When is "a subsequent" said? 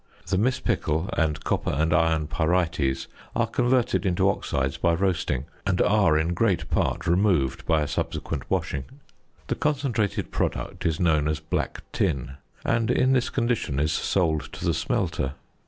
7.83-8.49